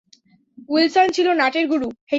Wilson 0.69 1.07
ছিল 1.15 1.27
নাটের 1.33 1.65
গুরু। 1.71 1.87